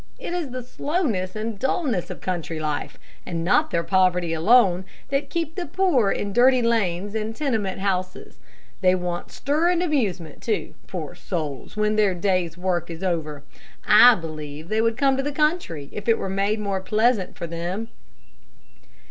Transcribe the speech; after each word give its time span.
It 0.17 0.33
is 0.33 0.49
the 0.49 0.63
slowness 0.63 1.35
and 1.35 1.59
dullness 1.59 2.09
of 2.09 2.21
country 2.21 2.59
life, 2.59 2.97
and 3.23 3.43
not 3.43 3.69
their 3.69 3.83
poverty 3.83 4.33
alone, 4.33 4.83
that 5.09 5.29
keep 5.29 5.53
the 5.53 5.67
poor 5.67 6.09
in 6.09 6.33
dirty 6.33 6.63
lanes 6.63 7.13
and 7.13 7.35
tenement 7.35 7.77
houses. 7.79 8.39
They 8.81 8.95
want 8.95 9.29
stir 9.31 9.69
and 9.69 9.83
amusement, 9.83 10.41
too, 10.41 10.73
poor 10.87 11.13
souls, 11.13 11.77
when 11.77 11.97
their 11.97 12.15
day's 12.15 12.57
work 12.57 12.89
is 12.89 13.03
over. 13.03 13.43
I 13.85 14.15
believe 14.15 14.69
they 14.69 14.81
would 14.81 14.97
come 14.97 15.17
to 15.17 15.23
the 15.23 15.31
country 15.31 15.87
if 15.91 16.09
it 16.09 16.17
were 16.17 16.29
made 16.29 16.59
more 16.59 16.81
pleasant 16.81 17.37
for 17.37 17.45
them." 17.45 17.89